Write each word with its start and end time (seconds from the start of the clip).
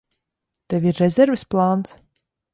Tev 0.73 0.87
ir 0.93 0.97
rezerves 1.03 1.45
plāns? 1.53 1.95